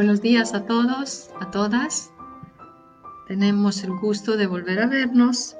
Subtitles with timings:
[0.00, 2.10] Buenos días a todos, a todas.
[3.28, 5.56] Tenemos el gusto de volver a vernos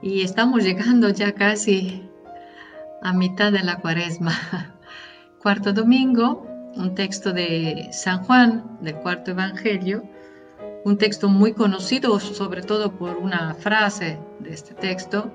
[0.00, 2.08] y estamos llegando ya casi
[3.02, 4.30] a mitad de la cuaresma.
[5.42, 6.46] Cuarto domingo,
[6.76, 10.04] un texto de San Juan, del cuarto evangelio,
[10.84, 15.32] un texto muy conocido sobre todo por una frase de este texto,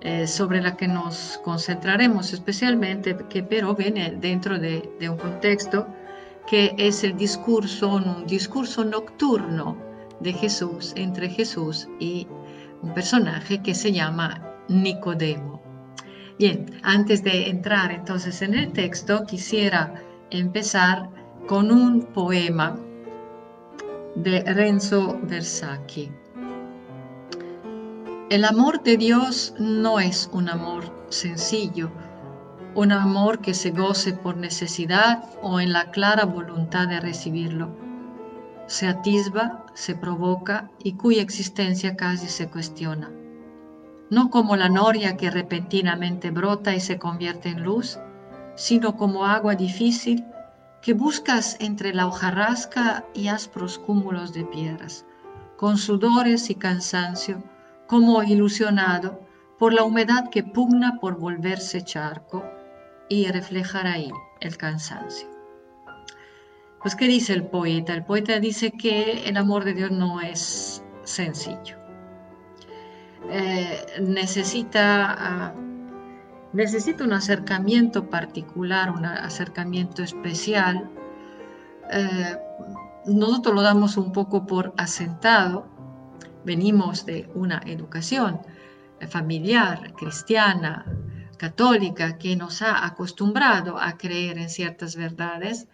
[0.00, 5.86] eh, sobre la que nos concentraremos especialmente, que pero viene dentro de, de un contexto
[6.48, 9.76] que es el discurso, un discurso nocturno
[10.20, 12.26] de Jesús, entre Jesús y
[12.82, 15.60] un personaje que se llama Nicodemo.
[16.38, 19.94] Bien, antes de entrar entonces en el texto, quisiera
[20.30, 21.10] empezar
[21.46, 22.78] con un poema
[24.14, 26.10] de Renzo Versacchi.
[28.30, 31.90] El amor de Dios no es un amor sencillo,
[32.78, 37.70] un amor que se goce por necesidad o en la clara voluntad de recibirlo.
[38.68, 43.10] Se atisba, se provoca y cuya existencia casi se cuestiona.
[44.10, 47.98] No como la noria que repentinamente brota y se convierte en luz,
[48.54, 50.24] sino como agua difícil
[50.80, 55.04] que buscas entre la hojarasca y áspros cúmulos de piedras,
[55.56, 57.42] con sudores y cansancio,
[57.88, 59.18] como ilusionado
[59.58, 62.44] por la humedad que pugna por volverse charco
[63.08, 65.28] y reflejar ahí el cansancio.
[66.82, 67.92] Pues, ¿qué dice el poeta?
[67.92, 71.76] El poeta dice que el amor de Dios no es sencillo.
[73.30, 75.54] Eh, necesita, ah,
[76.52, 80.88] necesita un acercamiento particular, un acercamiento especial.
[81.90, 82.36] Eh,
[83.06, 85.66] nosotros lo damos un poco por asentado.
[86.44, 88.40] Venimos de una educación
[89.08, 90.86] familiar, cristiana,
[91.38, 95.68] católica que nos ha acostumbrado a creer en ciertas verdades,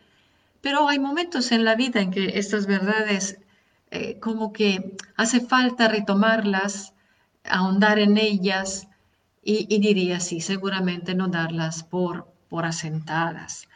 [0.61, 3.39] pero hay momentos en la vida en que estas verdades
[3.91, 6.95] eh, como que hace falta retomarlas,
[7.45, 8.89] ahondar en ellas
[9.43, 13.69] y, diría sí, seguramente no darlas por, por asentadas.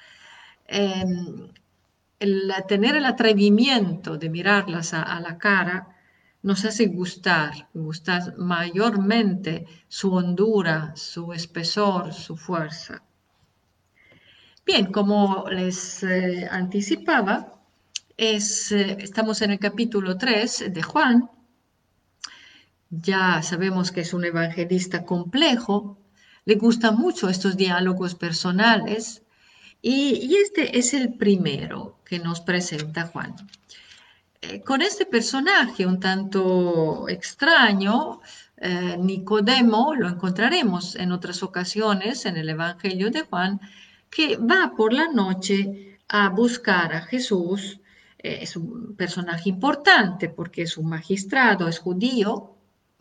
[0.67, 1.51] Em,
[2.21, 5.98] el, tener el atrevimiento de mirarlas a la cara,
[6.43, 13.03] nos hace gustar, gustar mayormente su hondura, su espesor, su fuerza.
[14.65, 17.61] Bien, como les eh, anticipaba,
[18.17, 18.39] eh,
[18.99, 21.31] estamos en el capítulo 3 de Juan.
[22.91, 25.99] Ya sabemos que es un evangelista complejo,
[26.45, 29.23] le gustan mucho estos diálogos personales
[29.83, 33.35] y, y este es el primero que nos presenta Juan.
[34.41, 38.21] Eh, con este personaje un tanto extraño,
[38.57, 43.61] eh, Nicodemo, lo encontraremos en otras ocasiones en el Evangelio de Juan,
[44.11, 47.81] que va por la noche a buscar a Jesús.
[48.19, 52.55] Eh, es un personaje importante porque es un magistrado, es judío,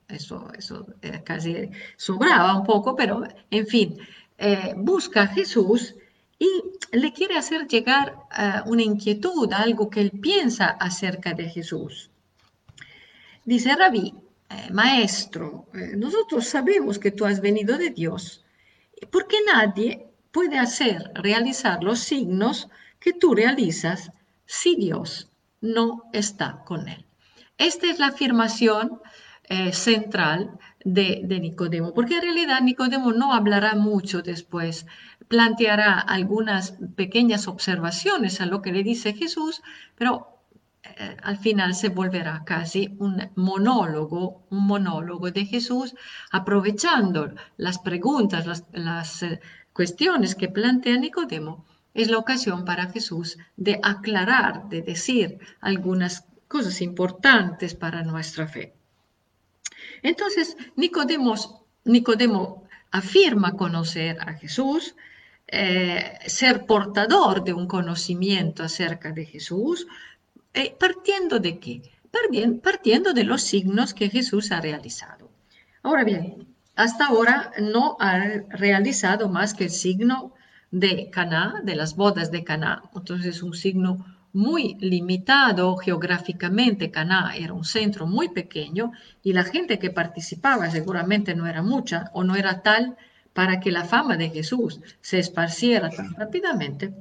[0.07, 0.87] eso, eso
[1.23, 3.97] casi sobraba un poco, pero en fin,
[4.77, 5.95] busca a Jesús
[6.39, 6.47] y
[6.91, 8.15] le quiere hacer llegar
[8.65, 12.11] una inquietud, algo que él piensa acerca de Jesús.
[13.43, 14.13] Dice Rabí,
[14.49, 18.45] eh, maestro, eh, nosotros sabemos que tú has venido de Dios,
[19.11, 24.11] porque nadie puede hacer, realizar los signos que tú realizas
[24.45, 25.29] si Dios
[25.61, 27.05] no está con él.
[27.57, 29.01] Esta es la afirmación
[29.49, 34.85] eh, central de, de, Nicodemo, porque en realidad Nicodemo no hablará mucho después
[35.27, 39.61] planteará algunas pequeñas observaciones a lo que le dice Jesús,
[39.95, 40.37] pero
[40.83, 45.95] eh, al final se volverá casi un monólogo, un monólogo de Jesús,
[46.31, 49.39] aprovechando las preguntas, las, eh,
[49.73, 56.81] cuestiones que plantea Nicodemo, es la ocasión para Jesús de aclarar, de decir algunas cosas
[56.81, 58.76] importantes para nuestra fe.
[60.07, 60.55] Entonces,
[61.83, 64.95] Nicodemo afirma conocer a Jesús,
[65.47, 69.85] eh, ser portador de un conocimiento acerca de Jesús,
[70.53, 71.81] eh, partiendo de qué?
[72.63, 75.29] Partiendo de los signos que Jesús ha realizado.
[75.83, 78.17] Ahora bien, hasta ahora no ha
[78.49, 80.33] realizado más que el signo
[80.71, 82.81] de Caná, de las bodas de Caná.
[82.95, 86.91] Entonces, un signo muy limitado geográficamente.
[86.91, 88.91] Caná era un centro muy pequeño
[89.23, 92.97] y la gente que participaba seguramente no era mucha o no era tal
[93.33, 96.93] para que la fama de Jesús se esparciera tan rápidamente.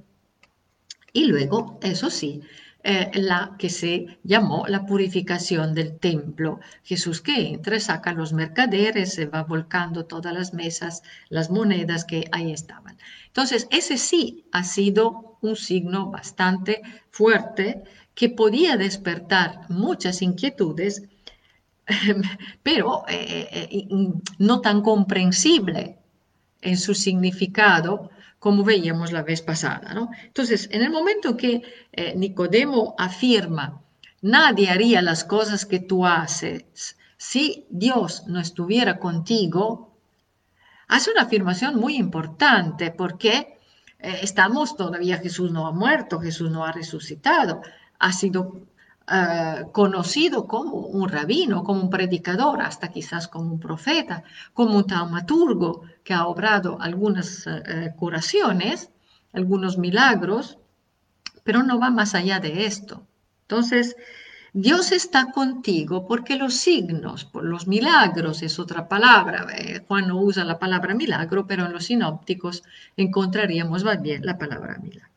[1.12, 2.42] Y luego, eso sí,
[2.88, 6.60] eh, la que se llamó la purificación del templo.
[6.84, 12.28] Jesús que entra, saca los mercaderes, se va volcando todas las mesas, las monedas que
[12.30, 12.96] ahí estaban.
[13.26, 16.80] Entonces, ese sí ha sido un signo bastante
[17.10, 17.82] fuerte
[18.14, 21.02] que podía despertar muchas inquietudes,
[22.62, 23.88] pero eh, eh,
[24.38, 25.98] no tan comprensible
[26.60, 28.10] en su significado
[28.46, 29.92] como veíamos la vez pasada.
[29.92, 30.10] ¿no?
[30.22, 33.82] Entonces, en el momento que eh, Nicodemo afirma,
[34.22, 39.96] nadie haría las cosas que tú haces si Dios no estuviera contigo,
[40.86, 43.58] hace una afirmación muy importante porque
[43.98, 47.62] eh, estamos todavía, Jesús no ha muerto, Jesús no ha resucitado,
[47.98, 48.60] ha sido
[49.08, 54.86] eh, conocido como un rabino, como un predicador, hasta quizás como un profeta, como un
[54.86, 58.90] taumaturgo que ha obrado algunas eh, curaciones,
[59.32, 60.58] algunos milagros,
[61.44, 63.06] pero no va más allá de esto.
[63.42, 63.96] Entonces,
[64.52, 69.46] Dios está contigo porque los signos, los milagros es otra palabra.
[69.56, 72.64] Eh, Juan no usa la palabra milagro, pero en los sinópticos
[72.96, 75.15] encontraríamos más bien la palabra milagro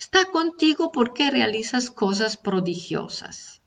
[0.00, 3.60] está contigo porque realizas cosas prodigiosas.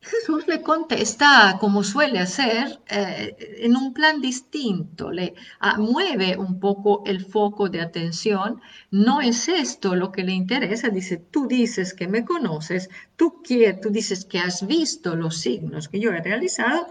[0.00, 6.58] Jesús le contesta, como suele hacer, eh, en un plan distinto, le ah, mueve un
[6.58, 8.60] poco el foco de atención.
[8.90, 10.88] No es esto lo que le interesa.
[10.88, 13.42] Dice, tú dices que me conoces, tú,
[13.82, 16.86] tú dices que has visto los signos que yo he realizado.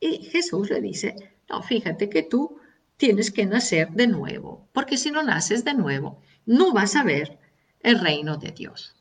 [0.00, 1.14] Y Jesús le dice,
[1.48, 2.58] no, fíjate que tú
[2.96, 7.38] tienes que nacer de nuevo, porque si no naces de nuevo, no vas a ver
[7.80, 8.94] el reino de Dios.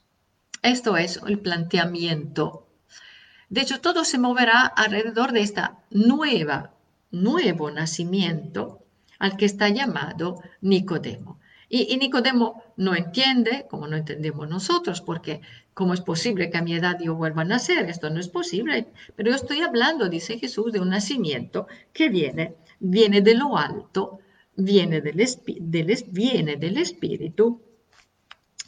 [0.62, 2.68] Esto es el planteamiento.
[3.50, 6.74] De hecho, todo se moverá alrededor de esta nueva,
[7.12, 8.84] nuevo nacimiento
[9.20, 11.40] al que está llamado Nicodemo.
[11.70, 15.42] Y, Nicodemo no entiende, como no entendemos nosotros, porque
[15.74, 17.90] ¿cómo es posible que a mi edad yo vuelva a nacer?
[17.90, 18.88] Esto no es posible.
[19.16, 24.20] Pero yo estoy hablando, dice Jesús, de un nacimiento que viene, viene de lo alto,
[24.56, 25.24] viene del,
[26.08, 27.62] viene del Espíritu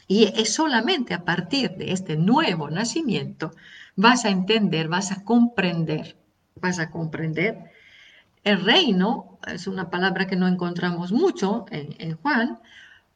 [0.06, 3.52] y es solamente a partir de este nuevo nacimiento
[3.94, 6.16] vas a entender, vas a comprender,
[6.54, 7.72] vas a comprender.
[8.44, 12.60] El reino es una palabra que no encontramos mucho en, Juan,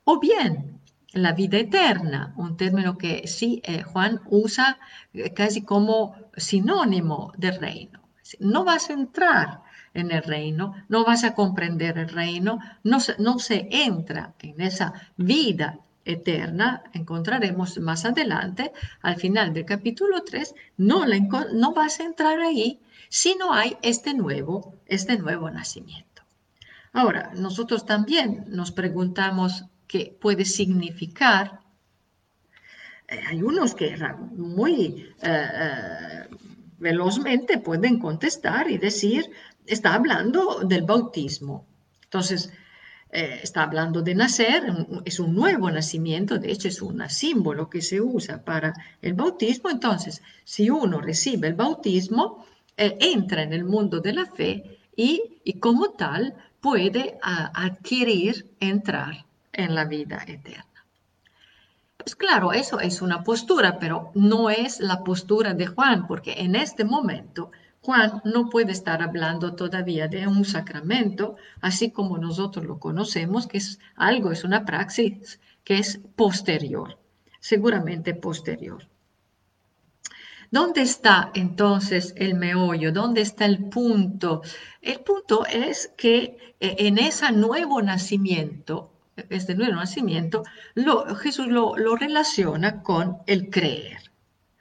[0.05, 0.81] o bien
[1.13, 4.79] la vida eterna, un término que sí eh, Juan usa
[5.15, 8.01] eh, casi como sinónimo de reino.
[8.41, 9.63] No vas a entrar
[9.95, 14.61] en el reino, no vas a comprender el reino, no se, no se entra en
[14.61, 18.73] esa vida eterna, encontraremos más adelante,
[19.03, 21.05] al final del capítulo 3, no,
[21.53, 26.23] no vas a entrar ahí si no hay este nuevo, este nuevo nacimiento.
[26.93, 31.61] Ahora, nosotros también nos preguntamos qué puede significar.
[33.09, 33.97] Eh, hay unos que
[34.35, 36.29] muy eh, eh,
[36.79, 39.31] velozmente pueden contestar y decir,
[39.67, 41.67] está hablando del bautismo.
[42.05, 42.53] Entonces,
[43.11, 44.65] eh, está hablando de nacer,
[45.05, 48.73] es un nuevo nacimiento, de hecho es un símbolo que se usa para
[49.03, 49.69] el bautismo.
[49.69, 55.41] Entonces, si uno recibe el bautismo, eh, entra en el mundo de la fe y,
[55.61, 60.87] como tal puede adquirir, entrar en la vida eterna.
[61.97, 66.55] Pues claro, eso es una postura, pero no es la postura de Juan, porque en
[66.55, 67.51] este momento
[67.85, 73.59] Juan no puede estar hablando todavía de un sacramento, así como nosotros lo conocemos, que
[73.59, 76.97] es algo, es una praxis que es posterior,
[77.41, 78.87] seguramente posterior.
[80.53, 82.93] ¿Dónde está entonces el meollo?
[82.93, 84.43] ¿Dónde está el punto?
[84.81, 88.93] El punto es que eh, en ese nuevo nacimiento,
[89.29, 90.45] este nuevo nacimiento,
[91.21, 94.13] Jesús lo relaciona con el creer.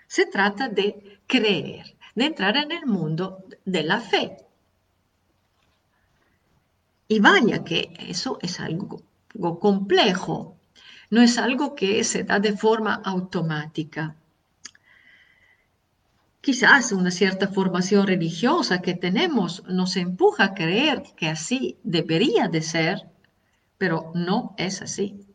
[0.07, 4.37] Se trata de creer de entrar en el mundo de la fe.
[7.07, 9.03] Y vaya que eso es algo,
[9.59, 10.57] complejo,
[11.09, 14.15] no es algo que se da de forma automática.
[16.39, 22.61] Quizás una cierta formación religiosa que tenemos nos empuja a creer que así debería de
[22.61, 23.07] ser,
[23.77, 25.30] pero no es así.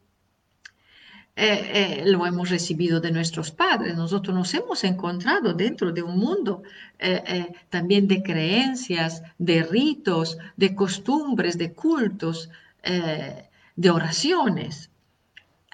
[1.39, 3.95] Eh, eh, lo hemos recibido de nuestros padres.
[3.95, 6.63] Nosotros nos hemos encontrado dentro de un mundo
[6.99, 12.49] eh, también de creencias, de ritos, de costumbres, de cultos,
[12.83, 14.91] de oraciones,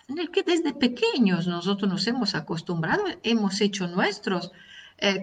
[0.09, 4.51] en el que desde pequeños nosotros nos hemos acostumbrado, hemos hecho nuestros,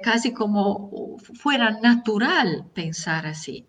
[0.04, 3.66] casi como fuera natural pensar así.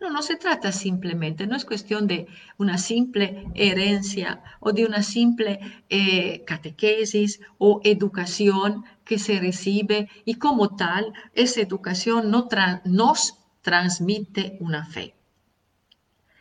[0.00, 2.26] No, no se trata simplemente, no es cuestión de
[2.58, 10.34] una simple herencia o de una simple eh, catequesis o educación que se recibe y
[10.34, 12.48] como tal, esa educación no
[12.84, 15.14] nos transmite una fe.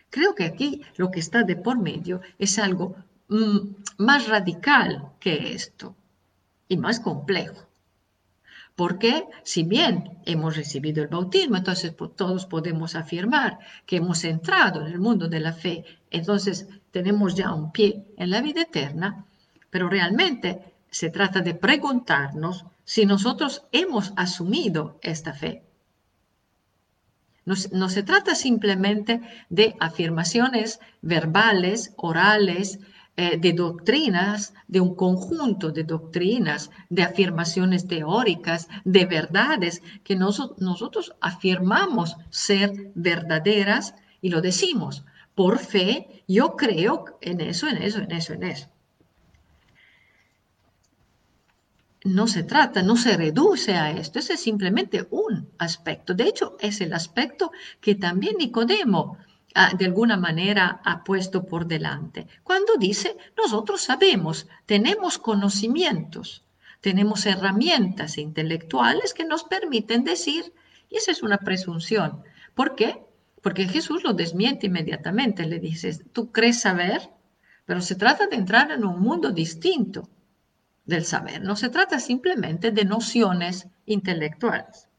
[0.10, 2.96] Creo que aquí lo que está de por medio es algo
[3.30, 3.58] mm,
[3.98, 5.96] más radical que esto
[6.68, 7.68] y más complejo.
[8.76, 14.88] Porque si bien hemos recibido el bautismo, entonces todos podemos afirmar que hemos entrado en
[14.94, 19.26] el mundo de la fe, entonces tenemos ya un pie en la vida eterna,
[19.70, 25.64] pero realmente se trata de preguntarnos si nosotros hemos asumido esta fe.
[27.46, 32.80] No, no, se trata simplemente de afirmaciones verbales, orales,
[33.16, 41.14] eh, de doctrinas, de un conjunto de doctrinas, de afirmaciones teóricas, de verdades que nosotros
[41.22, 45.06] afirmamos ser verdaderas y lo decimos.
[45.36, 48.68] Por fe, yo creo en eso, en eso, en eso, en eso.
[52.04, 56.14] no se trata, no se reduce a esto, ese es simplemente un aspecto.
[56.14, 59.18] De hecho, es el aspecto que también Nicodemo
[59.78, 62.28] de alguna manera ha puesto por delante.
[62.44, 66.44] Cuando dice, nosotros sabemos, tenemos conocimientos,
[66.82, 70.54] tenemos herramientas intelectuales que nos permiten decir,
[70.90, 72.24] y esa es una presunción.
[72.56, 73.04] ¿Por qué?
[73.42, 77.10] Porque Jesús lo desmiente inmediatamente, le dice, tú crees saber,
[77.66, 80.10] pero se trata de entrar en un mundo distinto
[80.86, 84.90] del saber, no se trata simplemente de nociones intelectuales.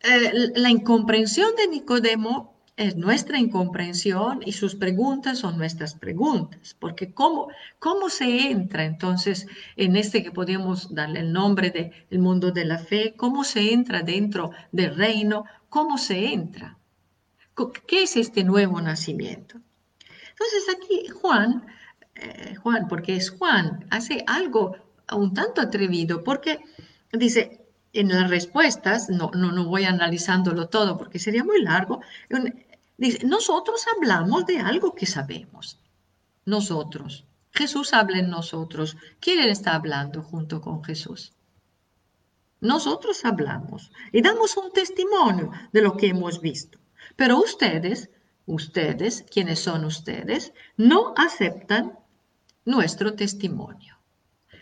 [0.00, 7.12] Eh, la incomprensión de Nicodemo es nuestra incomprensión y sus preguntas son nuestras preguntas, porque
[7.12, 7.48] ¿cómo,
[7.80, 12.64] cómo se entra entonces en este que podemos darle el nombre de el mundo de
[12.64, 13.14] la fe?
[13.16, 15.44] ¿Cómo se entra dentro del reino?
[15.68, 16.78] ¿Cómo se entra?
[17.88, 19.60] ¿Qué es este nuevo nacimiento?
[20.30, 21.66] Entonces aquí Juan,
[22.14, 24.76] eh, Juan, porque es Juan, hace algo
[25.12, 26.60] un tanto atrevido, porque
[27.12, 32.00] dice, en las respuestas, no, no, no voy analizándolo todo porque sería muy largo,
[32.96, 35.80] dice, nosotros hablamos de algo que sabemos.
[36.44, 37.24] Nosotros.
[37.52, 38.96] Jesús habla en nosotros.
[39.20, 41.32] ¿Quién está hablando junto con Jesús?
[42.60, 46.78] Nosotros hablamos y damos un testimonio de lo que hemos visto.
[47.16, 48.10] Pero ustedes,
[48.46, 51.98] ustedes, quienes son ustedes, no aceptan
[52.64, 53.98] nuestro testimonio.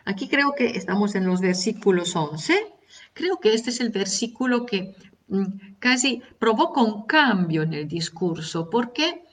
[0.05, 2.76] Aquí creo que estamos en los versículos 11
[3.13, 4.95] Creo que este es el versículo que
[5.29, 5.45] mm,
[5.79, 9.25] casi provoca un cambio en el discurso, porque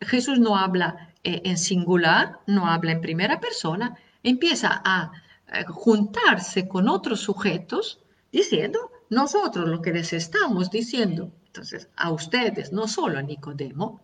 [0.00, 5.12] Jesús no habla eh, en singular, no habla en primera persona, empieza a
[5.52, 8.00] eh, juntarse con otros sujetos
[8.30, 14.00] diciendo, nosotros lo que les estamos diciendo, entonces a ustedes, no solo a Nicodemo,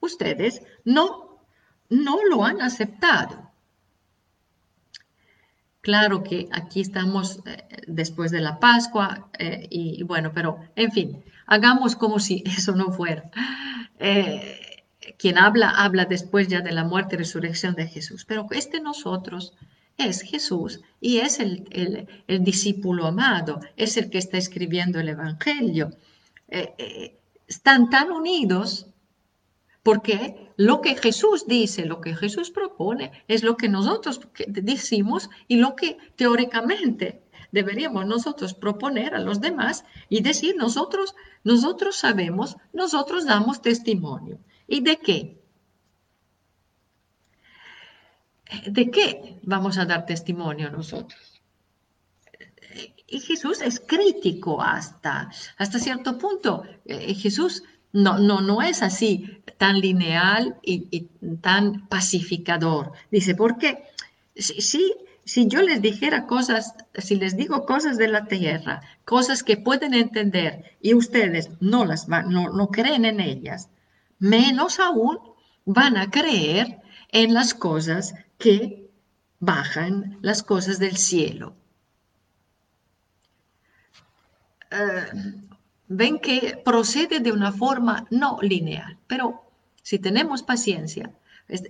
[0.00, 1.44] ustedes no,
[1.88, 3.49] no lo han aceptado.
[5.80, 11.24] Claro que aquí estamos eh, después de la Pascua eh, y, bueno, pero en fin,
[11.46, 13.30] hagamos como si eso no fuera.
[13.98, 14.84] Eh,
[15.18, 19.54] quien habla, habla después ya de la muerte y resurrección de Jesús, pero este nosotros
[19.96, 25.90] es Jesús y es el, el, discípulo amado, es el que está escribiendo el Evangelio.
[27.46, 28.86] están tan unidos
[29.82, 35.56] porque lo que Jesús dice, lo que Jesús propone, es lo que nosotros decimos y
[35.56, 37.22] lo que teóricamente
[37.52, 44.38] deberíamos nosotros proponer a los demás y decir nosotros, nosotros sabemos, nosotros damos testimonio.
[44.66, 45.40] ¿Y de qué?
[48.66, 51.40] ¿De qué vamos a dar testimonio nosotros?
[53.06, 56.62] Y Jesús es crítico hasta, hasta cierto punto.
[56.84, 61.08] Eh, Jesús no, no, no es así tan lineal y,
[61.40, 62.92] tan pacificador.
[63.10, 63.84] Dice, porque
[64.36, 64.94] si,
[65.24, 69.94] si, yo les dijera cosas, si les digo cosas de la tierra, cosas que pueden
[69.94, 73.68] entender y ustedes no las van, no, creen en ellas,
[74.18, 75.18] menos aún
[75.64, 76.80] van a creer
[77.10, 78.88] en las cosas que
[79.40, 81.54] bajan, las cosas del cielo.
[84.70, 85.49] Eh,
[85.90, 89.42] ven que procede de una forma no lineal, pero
[89.82, 91.10] si tenemos paciencia,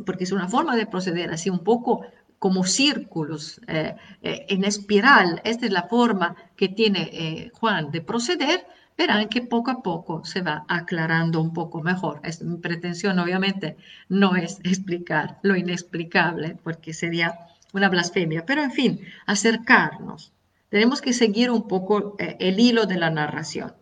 [0.05, 2.03] porque es una forma de proceder así un poco
[2.39, 8.03] como círculos eh, eh, en espiral, esta es la forma que tiene eh, Juan de
[8.03, 12.21] proceder, verán que poco a poco se va aclarando un poco mejor.
[12.43, 13.79] mi pretensión obviamente
[14.11, 17.39] no es explicar lo inexplicable, porque sería
[17.73, 20.33] una blasfemia, pero en fin, acercarnos
[20.69, 23.80] tenemos que seguir un poco el hilo de la narración.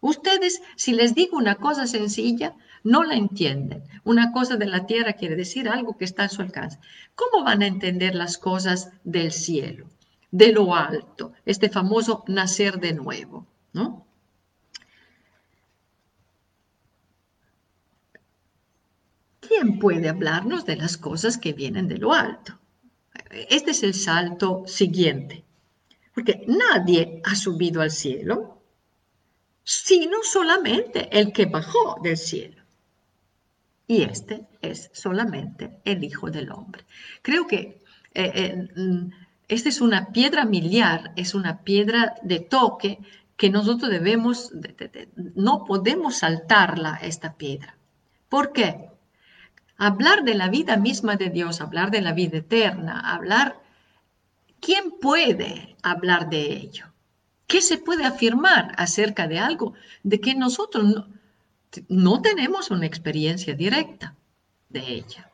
[0.00, 3.82] Ustedes, si les digo una cosa sencilla, no la entienden.
[4.04, 6.78] Una cosa de la tierra quiere decir algo que está a su alcance.
[7.14, 9.86] ¿Cómo van a entender las cosas del cielo,
[10.30, 13.46] de lo alto, este famoso nacer de nuevo?
[13.72, 14.06] ¿no?
[19.40, 22.58] ¿Quién puede hablarnos de las cosas que vienen de lo alto?
[23.50, 25.44] Este es el salto siguiente,
[26.14, 28.57] porque nadie ha subido al cielo,
[29.70, 32.62] sino solamente el que bajó del cielo.
[33.86, 36.86] Y este es solamente el Hijo del Hombre.
[37.20, 37.82] Creo que
[38.14, 39.10] eh, eh, mm,
[39.46, 42.98] esta es una piedra miliar, es una piedra de toque
[43.36, 44.52] que nosotros debemos,
[45.34, 47.76] no podemos saltarla esta piedra.
[48.30, 48.88] ¿Por qué?
[49.76, 53.60] Hablar de la vida misma de Dios, hablar de la vida eterna, hablar,
[54.60, 56.86] ¿quién puede hablar de ello?
[57.48, 61.06] ¿Qué se puede afirmar acerca de algo de que nosotros
[61.88, 64.14] no, tenemos una experiencia directa
[64.68, 65.32] de ella?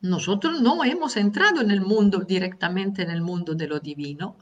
[0.00, 4.36] Nosotros no hemos entrado en el mundo directamente en el mundo de lo divino,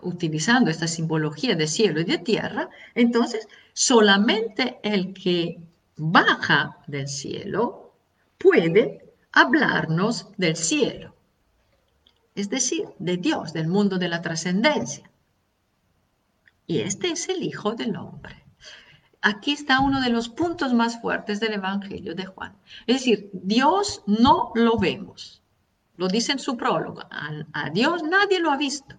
[0.00, 5.60] utilizando esta simbología de cielo y de tierra, entonces solamente el que
[5.98, 7.92] baja del cielo
[8.38, 11.14] puede hablarnos del cielo,
[12.40, 15.10] es decir, de Dios, del mundo de la trascendencia.
[16.66, 18.44] Y este es el Hijo del Hombre.
[19.22, 22.56] Aquí está uno de los puntos más fuertes del Evangelio de Juan.
[22.86, 25.42] Es decir, Dios no lo vemos.
[25.96, 27.02] Lo dice en su prólogo.
[27.10, 28.96] A, Dios nadie lo ha visto.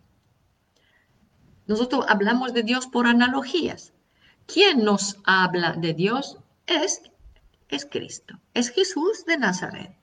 [1.66, 3.94] Nosotros hablamos de Dios por analogías.
[4.46, 6.38] ¿Quién nos habla de Dios?
[6.72, 7.02] es,
[7.70, 10.01] es Cristo, es Jesús de Nazaret.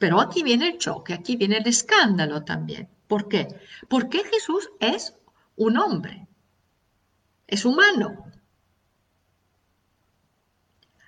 [0.00, 2.88] Pero aquí viene el choque, aquí viene el escándalo también.
[3.06, 3.46] ¿Por qué?
[3.88, 5.14] Porque Jesús es
[5.56, 6.26] un hombre,
[7.46, 8.24] es humano.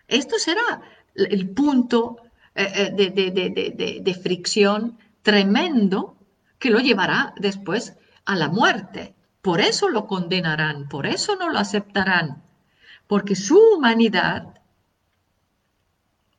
[0.07, 0.83] Esto será
[1.15, 2.19] el punto
[2.55, 6.17] eh, eh, de, fricción tremendo
[6.61, 7.97] que lo llevará después
[8.27, 9.17] a la muerte.
[9.41, 12.43] Por eso lo condenarán, por eso no lo aceptarán
[13.13, 14.55] porque su humanidad,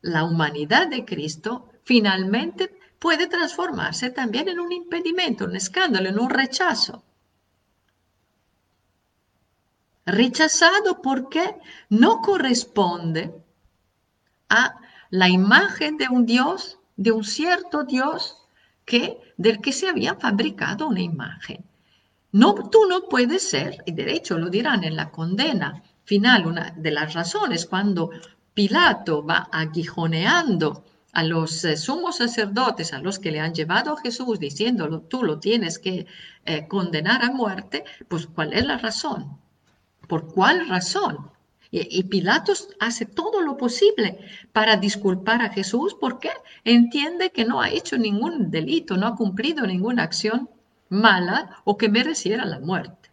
[0.02, 6.30] la humanidad de Cristo, finalmente puede transformarse también en un impedimento, un escándalo, en un
[6.30, 7.04] rechazo.
[10.06, 11.56] Rechazado porque
[11.90, 13.34] no corresponde
[14.50, 18.38] a la imagen de un Dios, de un cierto Dios
[18.86, 21.64] que, del que se había fabricado una imagen.
[22.32, 26.72] No, tú no puedes ser, y de hecho lo dirán en la condena, final, una
[26.72, 28.10] de las razones cuando
[28.54, 34.02] Pilato va aguijoneando a los eh, sumos sacerdotes, a los que le han llevado a
[34.02, 36.08] Jesús, diciéndolo, tú lo tienes que
[36.46, 39.38] eh, condenar a muerte, pues ¿cuál es la razón?
[40.08, 41.32] ¿Por cuál razón?
[41.70, 44.20] Y, y, Pilato hace todo lo posible
[44.52, 46.30] para disculpar a Jesús porque
[46.64, 50.50] entiende que no ha hecho ningún delito, no ha cumplido ninguna acción
[50.90, 53.10] mala o que mereciera la muerte.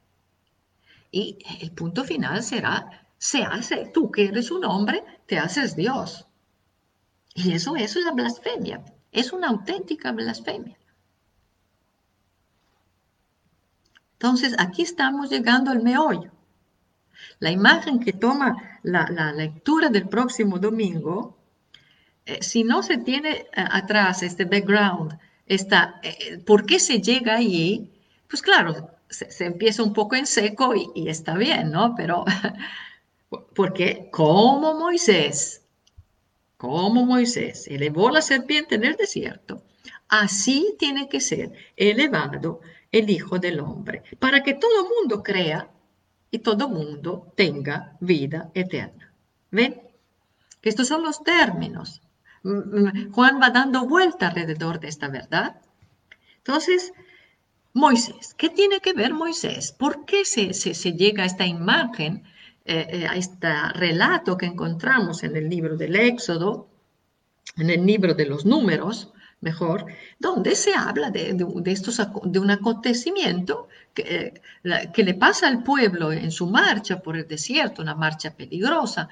[1.12, 6.26] Y el punto final será, se hace, tú que eres un hombre, te haces Dios.
[7.35, 10.77] Y eso, eso es la blasfemia, es una auténtica blasfemia.
[14.14, 16.31] Entonces, aquí estamos llegando al meollo.
[17.38, 21.38] La imagen que toma la, lectura del próximo domingo,
[22.27, 27.37] eh, si no se tiene eh, atrás este background, esta, eh, ¿por qué se llega
[27.37, 27.90] ahí?
[28.29, 31.95] Pues claro, se, empieza un poco en seco y, está bien, ¿no?
[31.97, 32.25] Pero,
[33.55, 35.60] porque como Moisés,
[36.61, 39.62] como Moisés elevó la serpiente en el desierto,
[40.09, 42.61] así tiene que ser elevado
[42.92, 45.70] el Hijo del Hombre, para que todo mundo crea
[46.31, 49.11] y todo mundo tenga vida eterna.
[49.51, 49.81] ¿Ven?
[50.61, 52.03] Estos son los términos.
[52.42, 55.62] Mm, mm, Juan va dando vuelta alrededor de esta verdad.
[56.37, 56.92] Entonces,
[57.73, 59.73] Moisés, ¿qué tiene que ver Moisés?
[59.73, 60.53] ¿Por qué se,
[60.92, 62.23] llega a esta imagen,
[62.72, 66.68] eh, eh, a este relato que encontramos en el libro del Éxodo,
[67.56, 69.87] en el libro de los números, mejor,
[70.20, 76.12] donde se habla de, estos, de un acontecimiento que, eh, que, le pasa al pueblo
[76.12, 79.09] en su marcha por el desierto, una marcha peligrosa,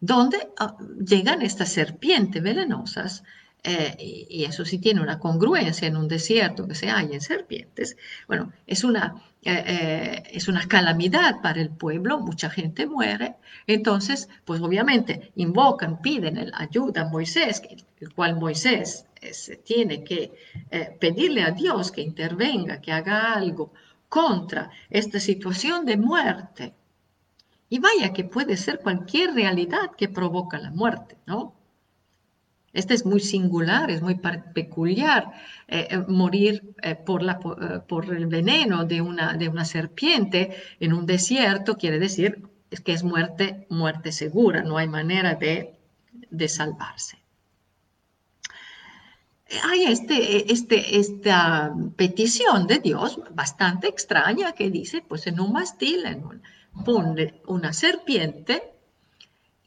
[0.00, 3.22] donde ah, llegan estas serpientes venenosas
[3.68, 3.96] eh,
[4.30, 7.96] y, eso sí tiene una congruencia en un desierto que se hay en serpientes,
[8.28, 14.28] bueno, es una, eh, eh, es una calamidad para el pueblo, mucha gente muere, entonces,
[14.44, 17.62] pues obviamente invocan, piden ayuda a Moisés,
[18.00, 19.06] el cual Moisés
[19.64, 20.30] tiene que
[21.00, 23.72] pedirle a Dios que intervenga, que haga algo
[24.08, 26.74] contra esta situación de muerte.
[27.68, 31.55] Y vaya que puede ser cualquier realidad que provoca la muerte, ¿no?
[32.76, 35.32] Este es muy singular, es muy peculiar.
[35.66, 37.24] Eh, eh, morir eh, por,
[38.14, 42.42] el veneno de una, serpiente en un desierto quiere decir
[42.84, 45.78] que es muerte, muerte segura, no hay manera de,
[46.48, 47.16] salvarse.
[49.64, 56.04] Hay este, este, esta petición de Dios bastante extraña que dice, pues en un mastil,
[56.04, 56.24] en
[57.46, 58.74] una serpiente,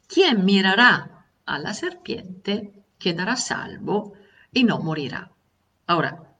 [0.06, 4.12] quien mirará a la serpiente quedará salvo
[4.52, 5.32] y no morirá.
[5.86, 6.30] Ahora,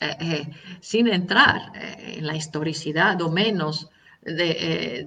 [0.00, 0.50] eh, eh,
[0.80, 3.88] sin entrar eh, en la historicidad o menos
[4.22, 5.06] de,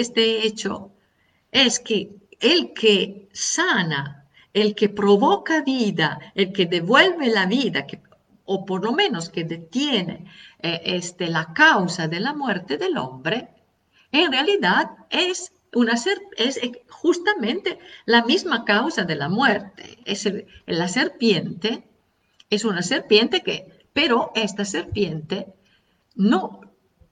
[0.00, 0.92] este hecho,
[1.50, 7.86] es que el que sana, el que provoca vida, el que devuelve la vida,
[8.44, 10.26] o por lo menos que detiene
[10.60, 13.48] este, la causa de la muerte del hombre,
[14.12, 15.94] en realidad es una
[16.36, 19.98] es justamente la misma causa de la muerte.
[20.04, 20.28] Es
[20.66, 21.88] la serpiente
[22.50, 25.54] es una serpiente que, pero esta serpiente
[26.14, 26.60] no,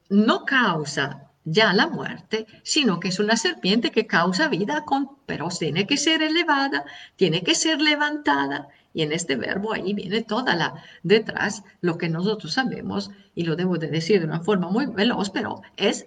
[0.09, 5.49] no causa ya la muerte, sino que es una serpiente que causa vida, con, pero
[5.49, 6.85] tiene que ser elevada,
[7.17, 8.69] tiene que ser levantada.
[8.95, 13.55] Y en este verbo ahí viene toda la detrás, lo que nosotros sabemos, y lo
[13.55, 16.07] debo de decir de una forma muy veloz, pero es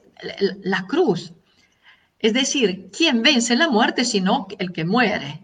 [0.63, 1.33] la cruz,
[2.19, 5.41] es decir, ¿quién vence la muerte sino el que muere?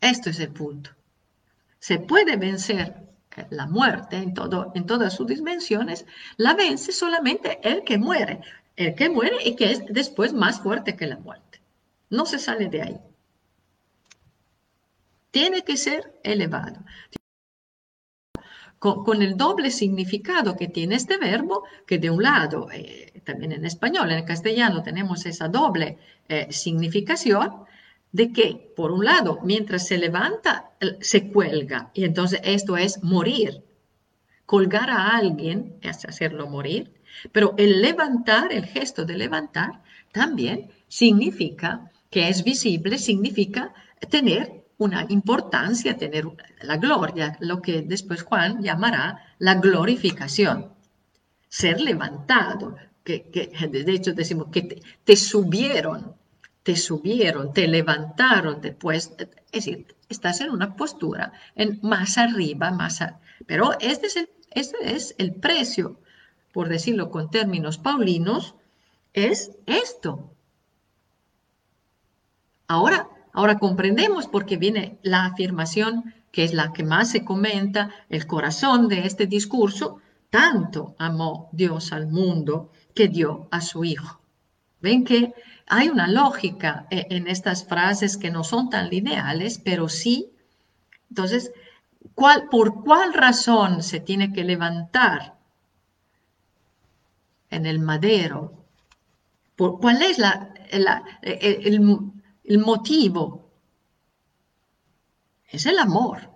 [0.00, 0.90] Esto es el punto.
[1.80, 3.08] Se puede vencer
[3.50, 8.40] la muerte en, todo, en todas sus dimensiones, la vence solamente el que muere,
[8.76, 11.60] el que muere y que es después más fuerte que la muerte.
[12.10, 13.00] No se sale de ahí.
[15.30, 16.80] Tiene que ser elevado
[18.78, 23.64] con, el doble significado que tiene este verbo, que de un lado, eh, también en
[23.64, 27.64] español, en el castellano tenemos esa doble eh, significación,
[28.12, 33.62] de que, por un lado, mientras se levanta, se cuelga, y entonces esto es morir.
[34.46, 36.94] Colgar a alguien es hacerlo morir,
[37.32, 43.74] pero el levantar, el gesto de levantar, también significa que es visible, significa
[44.08, 46.24] tener una importancia tener
[46.62, 50.72] la gloria, lo que después Juan llamará la glorificación.
[51.48, 56.14] Ser levantado, que, de hecho decimos que te, subieron,
[56.62, 63.00] te subieron, te levantaron después, es decir, estás en una postura en, más arriba, más
[63.46, 66.00] pero este es, el, este es el precio,
[66.52, 68.54] por decirlo con términos paulinos,
[69.12, 70.30] es esto.
[72.68, 73.08] Ahora,
[73.38, 78.26] Ahora comprendemos por qué viene la afirmación que es la que más se comenta, el
[78.26, 84.20] corazón de este discurso, tanto amó Dios al mundo que dio a su Hijo.
[84.80, 85.34] Ven que
[85.68, 90.32] hay una lógica e, en estas frases que no son tan lineales, pero sí.
[91.08, 91.52] Entonces,
[92.16, 95.36] ¿por cuál razón se tiene que levantar
[97.50, 98.64] en el madero?
[99.54, 100.88] ¿Por cuál es la, el,
[101.22, 101.78] el
[102.56, 103.50] motivo
[105.48, 106.30] es el amor.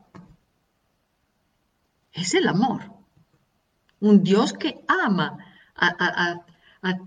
[2.13, 2.83] Es el amor.
[4.01, 5.39] Un Dios que ama
[5.75, 6.41] a,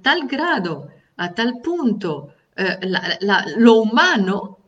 [0.02, 2.80] tal grado, a tal punto, eh,
[3.58, 4.60] lo humano,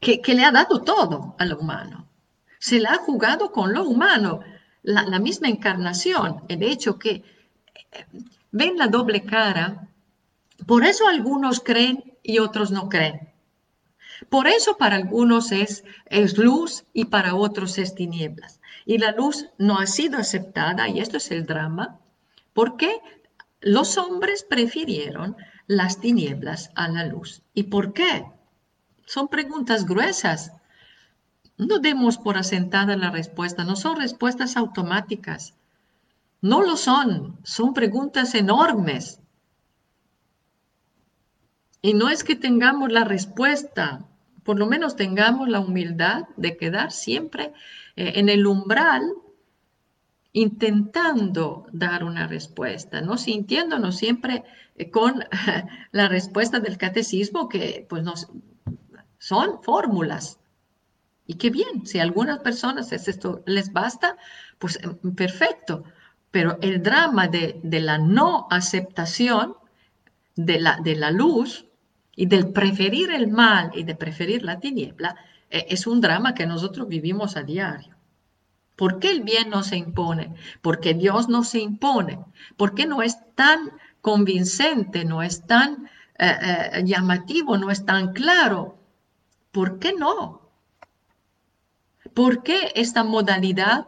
[0.00, 2.08] que, le ha dado todo a lo humano.
[2.58, 4.40] Se le ha jugado con lo humano,
[4.82, 8.06] la, misma encarnación, el hecho que eh,
[8.50, 9.88] ven la doble cara.
[10.66, 13.32] Por eso algunos creen y otros no creen.
[14.28, 18.60] Por eso para algunos es, es luz y para otros es tinieblas.
[18.84, 21.98] Y la luz no ha sido aceptada, y esto es el drama,
[22.52, 23.00] porque
[23.60, 27.42] los hombres prefirieron las tinieblas a la luz.
[27.54, 28.26] ¿Y por qué?
[29.06, 30.52] Son preguntas gruesas.
[31.56, 35.54] No demos por asentada la respuesta, no son respuestas automáticas.
[36.40, 39.20] No lo son, son preguntas enormes.
[41.82, 44.06] Y no es que tengamos la respuesta,
[44.44, 47.52] por lo menos tengamos la humildad de quedar siempre
[47.96, 49.02] eh, en el umbral
[50.32, 54.44] intentando dar una respuesta, no sintiéndonos siempre
[54.76, 55.24] eh, con
[55.92, 58.28] la respuesta del catecismo que pues nos,
[59.18, 60.38] son fórmulas,
[61.26, 64.16] Y qué bien, si a algunas personas esto les basta,
[64.58, 65.84] pues em, perfecto.
[66.30, 69.54] Pero el drama de, la no aceptación
[70.34, 71.66] de la, de la luz
[72.14, 75.16] y del preferir el mal y de preferir la tiniebla
[75.50, 77.96] e, es un drama que nosotros vivimos a diario.
[78.76, 80.34] ¿Por qué el bien no se impone?
[80.60, 82.18] Porque Dios no se impone.
[82.56, 83.70] ¿Por qué no es tan
[84.00, 88.78] convincente, no es tan eh, eh, llamativo, no es tan claro?
[89.52, 90.50] ¿Por qué no?
[92.14, 93.86] ¿Por qué esta modalidad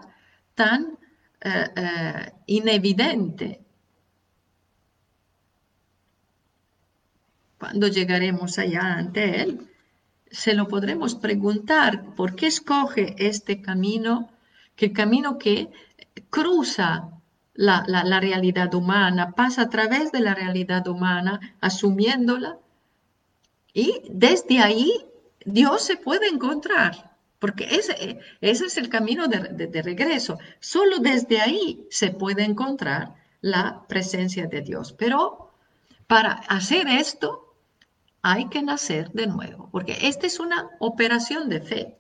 [0.55, 0.99] tan
[1.41, 3.64] eh, inevidente?
[7.65, 9.71] Cuando llegaremos allá ante Él,
[10.31, 14.31] se lo podremos preguntar, ¿por qué escoge este camino?
[14.77, 15.71] Que el camino que
[16.29, 17.09] cruza
[17.55, 22.59] la, la, realidad humana, pasa a través de la realidad humana, asumiéndola,
[23.73, 24.93] y desde ahí
[25.47, 30.37] Dios se puede encontrar, porque ese, ese es el camino de, de, regreso.
[30.61, 34.93] Solo desde ahí se puede encontrar la presencia de Dios.
[34.93, 35.51] Pero
[36.07, 37.44] para hacer esto
[38.27, 41.95] hay que nacer de nuevo, porque esta es una operación de fe.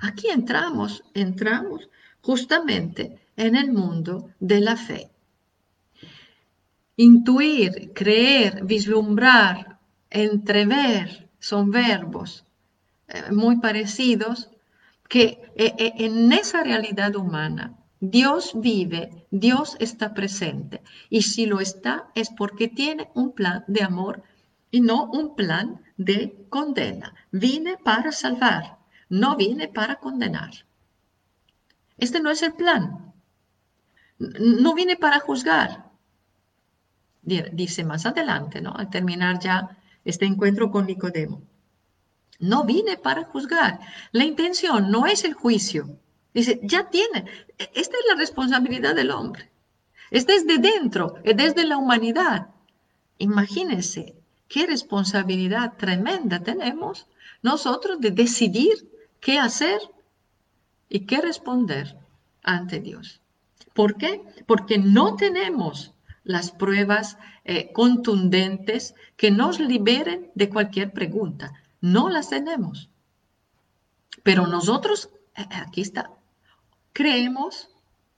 [0.00, 1.88] Aquí entramos, entramos
[2.20, 5.08] justamente en el mundo de la fe.
[6.96, 9.78] Intuir, creer, vislumbrar,
[10.10, 12.44] entrever, son verbos
[13.06, 14.50] eh, muy parecidos
[15.08, 21.60] que eh, eh, en esa realidad humana Dios vive, Dios está presente y si lo
[21.60, 24.24] está es porque tiene un plan de amor
[24.70, 27.14] y no un plan de condena.
[27.30, 28.78] Vine para salvar,
[29.08, 30.50] no vine para condenar.
[31.98, 33.12] Este no es el plan.
[34.18, 35.90] No vine para juzgar.
[37.22, 38.72] Dice más adelante, ¿no?
[38.74, 41.42] Al terminar ya este encuentro con Nicodemo.
[42.38, 43.80] No vine para juzgar.
[44.12, 45.98] La intención no es el juicio.
[46.32, 47.26] Dice, ya tiene.
[47.58, 49.50] E, esta es la responsabilidad del hombre.
[50.10, 52.48] Esta es de dentro, es desde la humanidad.
[53.18, 54.16] Imagínense,
[54.50, 57.06] qué responsabilidad tremenda tenemos
[57.40, 59.80] nosotros de decidir qué hacer
[60.88, 61.96] y qué responder
[62.42, 63.20] ante Dios.
[63.72, 64.20] ¿Por qué?
[64.46, 71.52] Porque no tenemos las pruebas eh, contundentes que nos liberen de cualquier pregunta.
[71.80, 72.90] No las tenemos.
[74.24, 76.10] Pero nosotros, eh, aquí está,
[76.92, 77.70] creemos,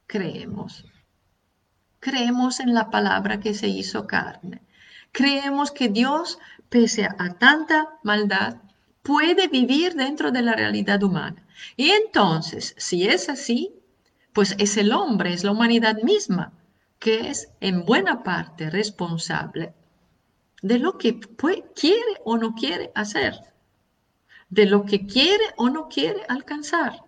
[0.07, 0.87] creemos,
[2.01, 4.63] creemos en la palabra que se hizo carne
[5.13, 8.57] creemos que Dios, pese a tanta maldad,
[9.03, 11.47] puede vivir dentro de la realidad humana.
[11.77, 13.75] Y entonces, si es así,
[14.33, 16.53] pues es el hombre, es la humanidad misma,
[16.99, 19.75] que es en buena parte responsable
[20.63, 21.19] de lo que
[21.75, 23.35] quiere o no quiere hacer,
[24.49, 27.05] de lo que quiere o no quiere alcanzar.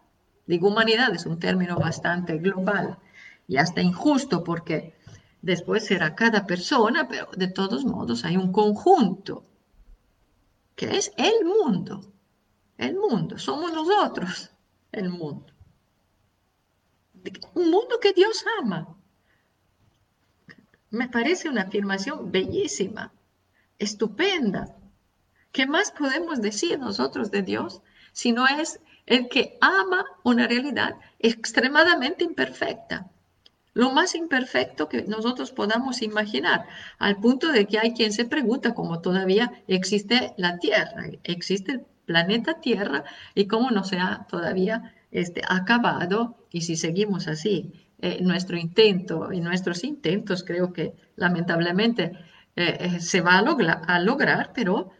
[0.47, 2.99] Digo humanidad es un término bastante global
[3.47, 4.94] y hasta injusto porque
[5.45, 9.45] Después será cada persona, pero de todos modos hay un conjunto,
[10.75, 12.01] que es el mundo.
[12.79, 14.51] El mundo, somos nosotros,
[14.91, 15.53] el mundo.
[17.53, 18.97] Un mundo que Dios ama.
[20.89, 23.13] Me parece una afirmación bellísima,
[23.79, 24.75] estupenda.
[25.53, 27.83] ¿Qué más podemos decir nosotros de Dios
[28.15, 33.11] si no es el que ama una realidad extremadamente imperfecta?
[33.75, 36.67] Lo más imperfecto que nosotros podamos imaginar,
[36.99, 41.81] al punto de que hay quien se pregunta cómo todavía existe la Tierra, existe el
[42.07, 48.19] planeta Tierra y cómo no se ha todavía este, acabado y si seguimos así, eh,
[48.21, 52.13] nuestro intento y nuestros intentos creo que lamentablemente
[52.57, 54.91] eh, eh, se va a, a lograr, pero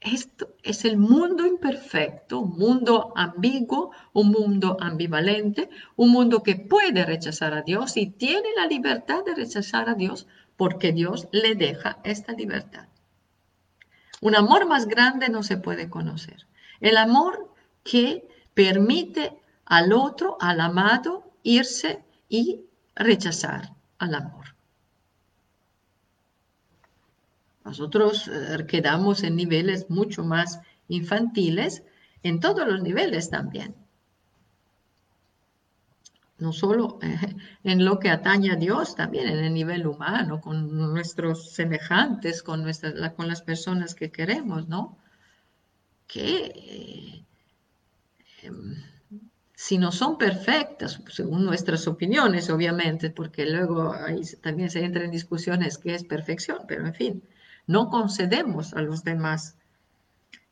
[0.00, 7.04] esto es el mundo imperfecto, un mundo ambiguo, un mundo ambivalente, un mundo que puede
[7.04, 11.98] rechazar a Dios y tiene la libertad de rechazar a Dios porque Dios le deja
[12.04, 12.88] esta libertad.
[14.20, 16.46] Un amor más grande no se puede conocer.
[16.80, 17.52] El amor
[17.84, 22.62] que permite al otro, al amado, irse y
[22.94, 24.57] rechazar al amor.
[27.68, 31.82] Nosotros eh, quedamos en niveles mucho más infantiles,
[32.22, 33.74] en todos los niveles también.
[36.38, 37.18] No solo eh,
[37.64, 42.62] en lo que atañe a Dios, también en el nivel humano, con nuestros semejantes, con,
[42.62, 44.96] nuestras, con las personas que queremos, ¿no?
[46.06, 47.24] Que eh,
[48.44, 48.76] em,
[49.54, 55.10] si no son perfectas, según nuestras opiniones, obviamente, porque luego ahí también se entra en
[55.10, 57.22] discusiones qué es perfección, pero en fin,
[57.68, 59.56] no concedemos a los demás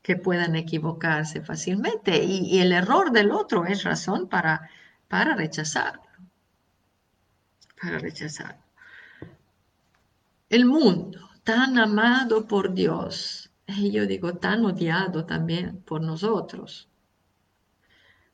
[0.03, 4.71] que puedan equivocarse fácilmente y, el error del otro es razón para,
[5.09, 6.03] para rechazarlo,
[7.81, 8.63] para rechazarlo.
[10.49, 16.89] El mundo tan amado por Dios, y yo digo tan odiado también por nosotros.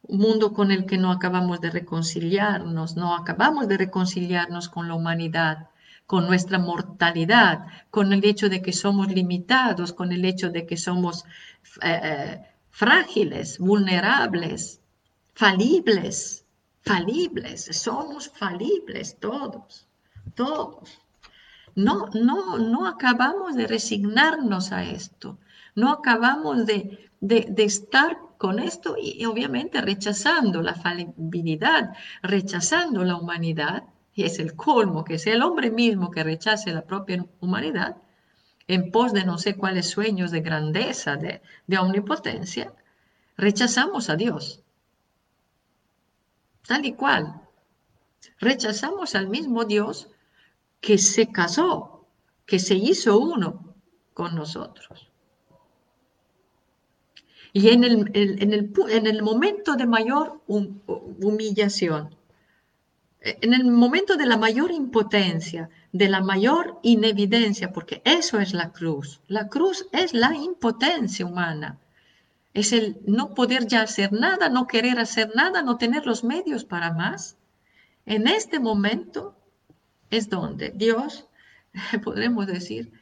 [0.03, 4.95] Un mundo con el que no acabamos de reconciliarnos, no acabamos de reconciliarnos con la
[4.95, 5.71] humanidad,
[6.13, 10.77] con nuestra mortalidad, con el hecho de que somos limitados, con el hecho de que
[10.77, 11.25] somos
[11.81, 14.83] eh, eh, frágiles, vulnerables,
[15.33, 16.45] falibles,
[16.83, 19.87] falibles, somos falibles todos,
[20.35, 21.01] todos.
[21.75, 25.39] No, no, no acabamos de resignarnos a esto,
[25.75, 33.85] no acabamos de, de estar con esto y obviamente rechazando la falibilidad, rechazando la humanidad
[34.15, 37.97] y es el colmo que sea el hombre mismo que rechace la propia humanidad
[38.69, 42.73] en pos de no sé cuáles sueños de grandeza, de, de omnipotencia,
[43.37, 44.63] rechazamos a Dios.
[46.67, 47.41] Tal y cual.
[48.39, 50.09] Rechazamos al mismo Dios
[50.81, 52.07] que se casó,
[52.47, 53.75] que se hizo uno
[54.15, 55.11] con nosotros.
[57.53, 62.17] Y en el, en el, en el momento de mayor humillación,
[63.25, 68.73] en el momento de la mayor impotencia, de la mayor inevidencia, porque eso es la
[68.73, 69.21] cruz.
[69.29, 71.79] La cruz es la impotencia humana.
[72.53, 76.65] Es el no poder ya hacer nada, no querer hacer nada, no tener los medios
[76.65, 77.37] para más.
[78.07, 79.37] En este momento
[80.11, 81.29] es donde Dios,
[82.05, 82.93] podremos decir,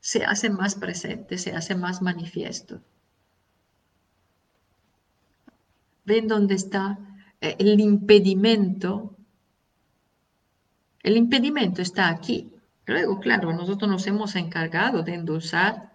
[0.00, 2.82] se hace más presente, se hace más manifiesto.
[6.04, 6.98] ¿Ven dónde está
[7.40, 9.16] eh, el impedimento
[11.04, 12.50] el impedimento está aquí.
[12.86, 15.92] Luego, claro, nosotros nos hemos encargado de endulzar,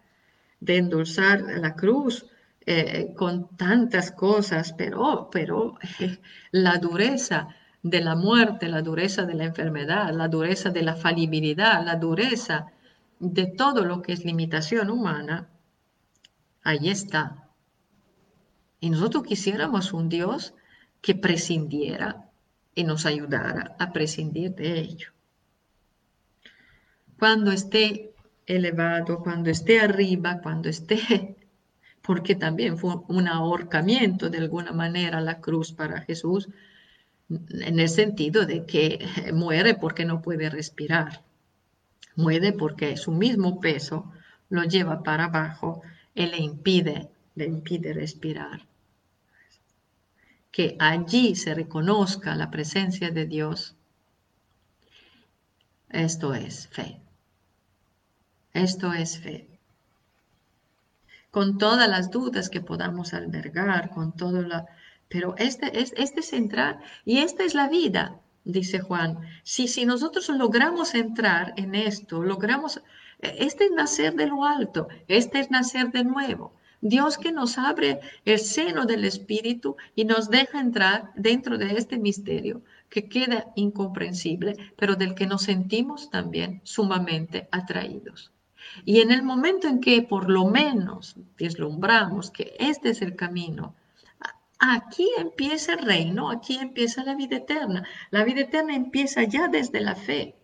[0.59, 2.27] de endulzar la cruz
[2.65, 5.77] eh, con tantas cosas, pero, pero
[6.51, 7.49] la dureza
[7.81, 12.67] de la muerte, la dureza de la enfermedad, la dureza de la falibilidad, la dureza
[13.19, 15.49] de todo lo que es limitación humana,
[16.63, 17.49] ahí está.
[18.79, 20.53] Y nosotros quisiéramos un Dios
[21.01, 22.28] que prescindiera
[22.75, 25.09] y nos ayudara a prescindir de ello.
[27.17, 28.13] Cuando esté
[28.45, 31.35] elevado, cuando esté arriba, cuando esté,
[32.01, 36.49] porque también fue un ahorcamiento de alguna manera la cruz para Jesús,
[37.29, 41.23] en el sentido de que muere porque no puede respirar,
[42.15, 44.11] muere porque su mismo peso
[44.49, 45.81] lo lleva para abajo
[46.15, 48.68] y le impide, le impide respirar
[50.51, 53.75] que allí se reconozca la presencia de Dios,
[55.89, 56.99] esto es fe.
[58.53, 59.47] Esto es fe.
[61.31, 64.65] Con todas las dudas que podamos albergar, con todo la...
[65.07, 69.19] Pero este es, este es entrar y esta es la vida, dice Juan.
[69.43, 72.81] Si, si nosotros logramos entrar en esto, logramos...
[73.19, 76.53] Este es nacer de lo alto, este es nacer de nuevo.
[76.81, 81.97] Dios que nos abre el seno del Espíritu y nos deja entrar dentro de este
[81.97, 88.31] misterio que queda incomprensible, pero del que nos sentimos también sumamente atraídos.
[88.85, 93.75] Y en el momento en que por lo menos vislumbramos que este es el camino,
[94.57, 97.83] aquí empieza el reino, aquí empieza la vida eterna.
[98.09, 100.38] La vida eterna empieza ya desde la fe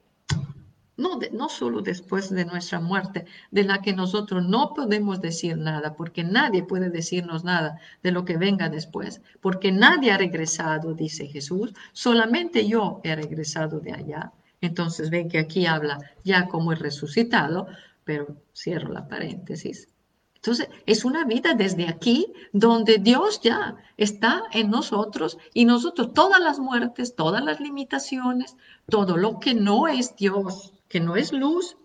[0.97, 5.95] no, no solo después de nuestra muerte, de la que nosotros no podemos decir nada,
[5.95, 11.27] porque nadie puede decirnos nada de lo que venga después, porque nadie ha regresado, dice
[11.27, 14.31] Jesús, solamente yo he regresado de allá.
[14.61, 17.67] Entonces ven que aquí habla ya como el resucitado,
[18.03, 19.89] pero cierro la paréntesis.
[20.35, 26.39] Entonces, es una vida desde aquí donde Dios ya está en nosotros y nosotros todas
[26.39, 28.55] las muertes, todas las limitaciones,
[28.87, 31.75] todo lo que no es Dios, que no es luz,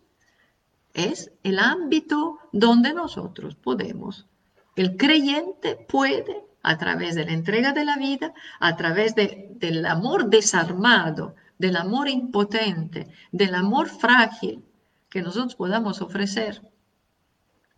[0.95, 4.29] es el ámbito donde nosotros podemos.
[4.77, 10.31] El creyente puede, a través de la entrega de la vida, a través del amor
[10.31, 14.65] desarmado, del amor impotente, del amor frágil
[15.09, 16.63] que nosotros podamos ofrecer,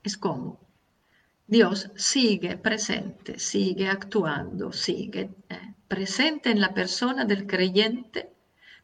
[0.02, 0.60] es como
[1.46, 8.32] Dios sigue presente, sigue actuando, sigue eh, presente en la persona del creyente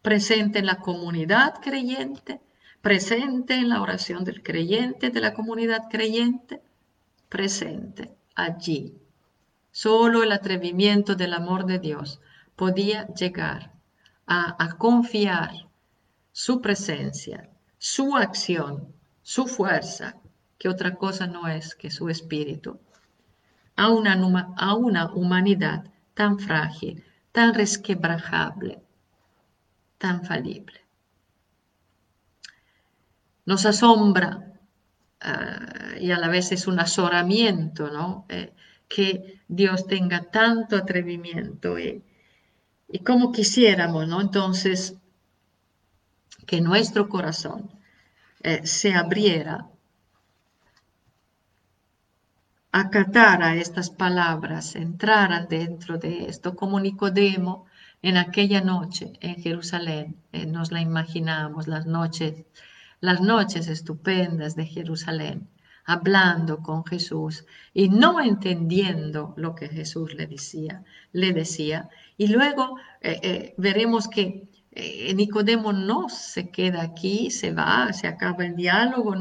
[0.02, 2.40] presente en la comunidad creyente,
[2.80, 6.62] presente en la oración del creyente, de la comunidad creyente,
[7.28, 8.94] presente allí.
[9.70, 12.20] Solo el atrevimiento del amor de Dios
[12.56, 13.72] podía llegar
[14.26, 15.50] a, confiar
[16.32, 18.92] su presencia, su acción,
[19.22, 20.16] su fuerza,
[20.58, 22.78] que otra cosa no es que su espíritu,
[23.76, 24.14] a una,
[24.56, 25.84] a una humanidad
[26.14, 28.82] tan frágil, tan resquebrajable,
[29.98, 30.80] tan falible.
[33.44, 34.52] Nos asombra
[35.20, 38.24] eh, y a la vez es un azoramiento, ¿no?
[38.28, 38.52] Eh,
[38.88, 42.02] que Dios tenga tanto atrevimiento y,
[42.88, 44.20] y como quisiéramos, ¿no?
[44.20, 44.96] Entonces,
[46.46, 47.70] que nuestro corazón
[48.40, 49.68] eh, se abriera,
[52.72, 57.66] acatara estas palabras, entraran dentro de esto, como Nicodemo
[58.02, 62.44] en aquella noche en Jerusalén, eh, nos la imaginamos, las noches,
[63.00, 65.48] las noches estupendas de Jerusalén,
[65.84, 71.88] hablando con Jesús y no entendiendo lo que Jesús le decía, le decía.
[72.16, 74.48] Y luego eh, veremos que
[74.80, 79.14] eh, Nicodemo no se queda aquí, se va, se acaba el diálogo,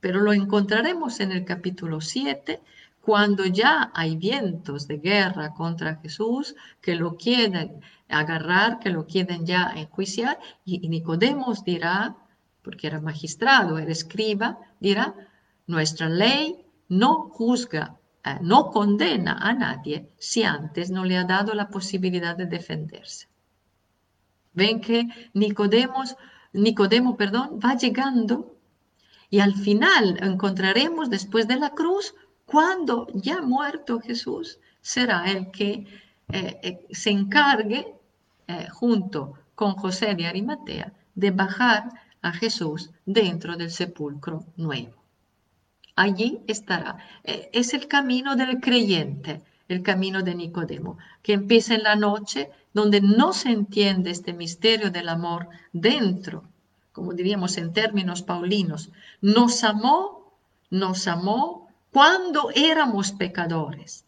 [0.00, 2.62] pero lo encontraremos en el capítulo 7,
[3.04, 9.44] cuando ya hay vientos de guerra contra Jesús que lo quieren agarrar, que lo quieren
[9.44, 12.16] ya enjuiciar, y, Nicodemos dirá,
[12.62, 15.14] porque era magistrado, era escriba, dirá,
[15.66, 21.52] nuestra ley no juzga, eh, no condena a nadie si antes no le ha dado
[21.54, 23.28] la posibilidad de defenderse.
[24.54, 26.16] Ven que Nicodemos,
[26.54, 28.56] Nicodemo perdón, va llegando
[29.28, 32.14] y al final encontraremos después de la cruz,
[32.46, 35.86] cuando ya muerto Jesús, será el que
[36.28, 37.94] eh, eh, se encargue
[38.46, 41.88] eh, junto con José de Arimatea de bajar
[42.22, 44.94] a Jesús dentro del sepulcro nuevo.
[45.96, 46.98] Allí estará.
[47.22, 53.00] es el camino del creyente, el camino de Nicodemo, que empieza en la noche donde
[53.00, 56.42] no se entiende este misterio del amor dentro,
[56.92, 58.90] como diríamos en términos paulinos,
[59.20, 60.32] nos amó,
[60.70, 61.63] nos amó
[61.94, 64.04] cuando éramos pecadores.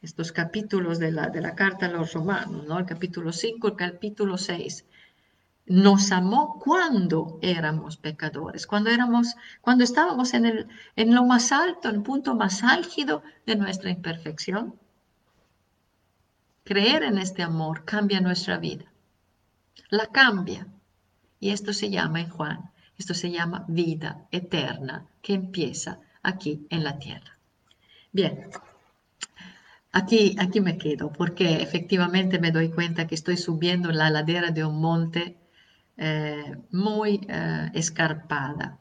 [0.00, 2.78] Estos capítulos de la, de la carta a los romanos, ¿no?
[2.78, 4.86] el capítulo 5, el capítulo 6,
[5.66, 11.90] nos amó cuando éramos pecadores, cuando éramos, cuando estábamos en, el, en lo más alto,
[11.90, 14.74] en el punto más álgido de nuestra imperfección.
[16.64, 18.86] Creer en este amor cambia nuestra vida.
[19.90, 20.66] La cambia.
[21.40, 26.84] Y esto se llama en Juan, esto se llama vida eterna que empieza aquí en
[26.84, 27.36] la tierra.
[28.12, 28.48] Bien,
[29.90, 34.64] aquí, aquí me quedo porque efectivamente me doy cuenta que estoy subiendo la ladera de
[34.64, 35.36] un monte
[35.96, 38.78] eh, muy eh, escarpada.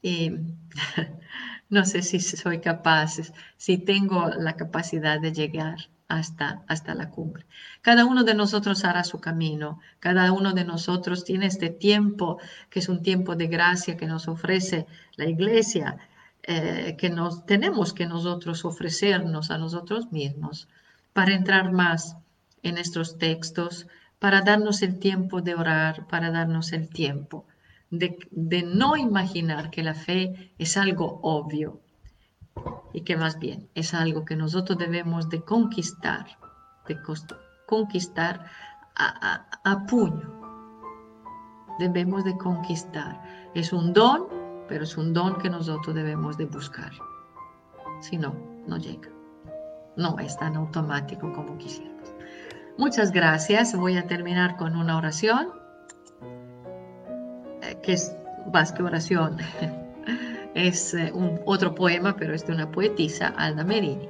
[0.00, 0.30] Y
[1.70, 5.78] no sé si soy capaz, si tengo la capacidad de llegar
[6.10, 7.46] hasta, hasta la cumbre.
[7.80, 12.38] Cada uno de nosotros hará su camino, cada uno de nosotros tiene este tiempo,
[12.68, 14.86] que es un tiempo de gracia que nos ofrece
[15.16, 15.96] la iglesia,
[16.42, 20.68] eh, que nos tenemos que nosotros ofrecernos a nosotros mismos
[21.12, 22.16] para entrar más
[22.62, 23.86] en estos textos,
[24.18, 27.46] para darnos el tiempo de orar, para darnos el tiempo
[27.90, 31.80] de, de no imaginar que la fe es algo obvio,
[32.92, 36.26] y que más bien es algo que nosotros debemos de conquistar,
[36.86, 36.98] de
[37.66, 38.44] conquistar
[38.96, 40.38] a, puño.
[41.78, 43.22] Debemos de conquistar.
[43.54, 44.26] Es un don,
[44.68, 46.92] pero es un don que nosotros debemos de buscar.
[48.00, 48.34] Si no,
[48.66, 49.08] no llega.
[49.96, 52.12] No es tan automático como quisiéramos.
[52.76, 53.74] Muchas gracias.
[53.74, 55.48] Voy a terminar con una oración,
[57.62, 58.14] eh, que es
[58.52, 59.38] más que oración.
[60.54, 64.08] es eh, un, otro poema, pero es de una poetisa, Alda Merini.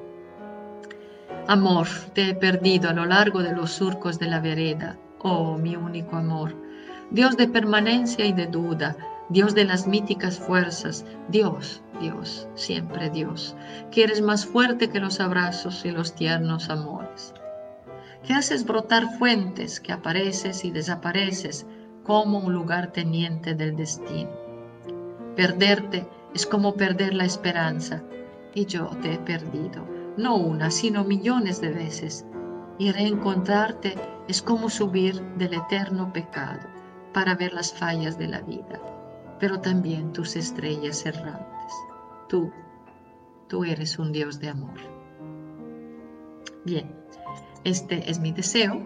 [1.46, 5.76] Amor, te he perdido a lo largo de los surcos de la vereda, oh mi
[5.76, 6.54] único amor.
[7.10, 8.96] Dios de permanencia y de duda,
[9.30, 13.56] Dios de las míticas fuerzas, Dios, Dios, siempre Dios,
[13.90, 17.34] que eres más fuerte que los abrazos y los tiernos amores.
[18.24, 21.66] Que haces brotar fuentes, que apareces y desapareces
[22.04, 24.30] como un lugar teniente del destino.
[25.36, 28.02] Perderte es como perder la esperanza.
[28.54, 32.24] Y yo te he perdido, no una, sino millones de veces.
[32.78, 33.94] Y reencontrarte
[34.28, 36.68] es como subir del eterno pecado
[37.12, 38.80] para ver las fallas de la vida,
[39.38, 41.74] pero también tus estrellas errantes.
[42.28, 42.52] Tú,
[43.48, 44.78] tú eres un Dios de amor.
[46.64, 46.94] Bien,
[47.64, 48.82] este es mi deseo.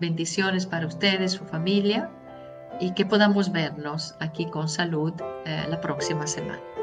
[0.00, 2.10] Bendiciones para ustedes, su familia,
[2.80, 5.12] y que podamos vernos aquí con salud
[5.44, 6.73] eh, la próxima semana.